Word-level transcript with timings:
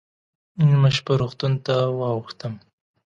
نیمه 0.67 0.89
شپه 0.95 1.13
روغتون 1.21 1.53
ته 1.65 1.75
واوښتم. 1.99 2.53